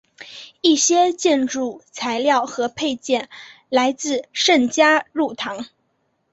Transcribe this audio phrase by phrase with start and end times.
[0.61, 3.29] 一些建筑材料和配件
[3.69, 5.67] 来自圣嘉禄堂。